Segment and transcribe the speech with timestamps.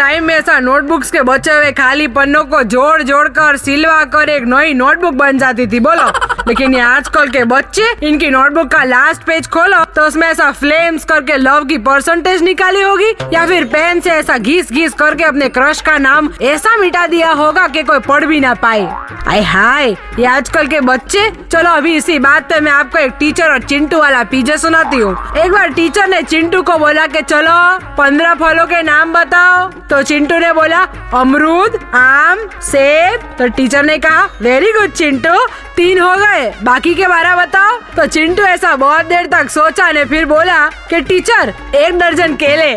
[0.00, 4.04] ডাল टाइम में ऐसा नोटबुक्स के बचे हुए खाली पन्नों को जोड़ जोड़ कर सिलवा
[4.06, 6.06] कर एक नई नोटबुक बन जाती थी बोलो
[6.48, 11.04] लेकिन ये आजकल के बच्चे इनकी नोटबुक का लास्ट पेज खोलो तो उसमें ऐसा फ्लेम्स
[11.04, 15.48] करके लव की परसेंटेज निकाली होगी या फिर पेन से ऐसा घिस घिस करके अपने
[15.50, 18.88] क्रश का नाम ऐसा मिटा दिया होगा कि कोई पढ़ भी ना पाए
[19.28, 23.50] आय हाय ये आजकल के बच्चे चलो अभी इसी बात पे मैं आपको एक टीचर
[23.50, 27.58] और चिंटू वाला पीजे सुनाती हूँ एक बार टीचर ने चिंटू को बोला कि चलो
[27.96, 30.80] पंद्रह फलों के नाम बताओ तो चिंटू ने बोला
[31.14, 37.06] अमरूद आम सेब। तो टीचर ने कहा वेरी गुड चिंटू। तीन हो गए बाकी के
[37.08, 41.98] बारह बताओ। तो चिंटू ऐसा बहुत देर तक सोचा ने फिर बोला कि टीचर एक
[41.98, 42.72] दर्जन केले।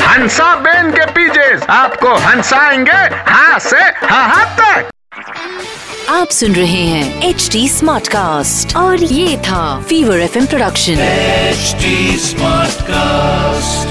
[0.00, 4.90] हंसा बेन के पीजे आपको हंसाएँगे हाँ से हाँ हाँ तक।
[6.10, 11.76] आप सुन रहे हैं एच डी स्मार्ट कास्ट और ये था Fever F production H
[12.20, 13.89] smart Smartcast.